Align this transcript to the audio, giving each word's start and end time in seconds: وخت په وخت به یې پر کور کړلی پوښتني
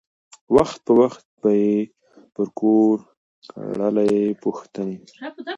وخت 0.55 0.77
په 0.85 0.91
وخت 1.01 1.25
به 1.41 1.49
یې 1.61 1.75
پر 2.33 2.47
کور 2.59 2.97
کړلی 3.51 4.21
پوښتني 4.43 4.97